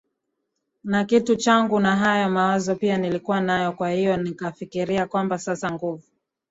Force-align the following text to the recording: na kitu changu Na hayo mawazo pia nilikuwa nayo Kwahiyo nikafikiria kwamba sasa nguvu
na 0.83 1.05
kitu 1.05 1.35
changu 1.35 1.79
Na 1.79 1.95
hayo 1.95 2.29
mawazo 2.29 2.75
pia 2.75 2.97
nilikuwa 2.97 3.41
nayo 3.41 3.71
Kwahiyo 3.71 4.17
nikafikiria 4.17 5.05
kwamba 5.07 5.37
sasa 5.39 5.71
nguvu 5.71 6.03